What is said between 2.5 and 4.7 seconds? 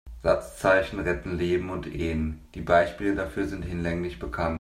die Beispiele dafür sind hinlänglich bekannt.